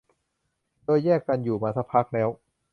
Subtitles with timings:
[0.83, 2.29] โดยแยกกันอยู่มาสักพักแล้ว